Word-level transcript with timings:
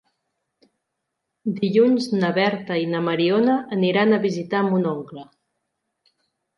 Dilluns 1.59 2.09
na 2.23 2.33
Berta 2.39 2.79
i 2.87 2.89
na 2.97 3.05
Mariona 3.11 3.61
aniran 3.79 4.17
a 4.17 4.23
visitar 4.27 4.67
mon 4.73 4.93
oncle. 4.97 5.31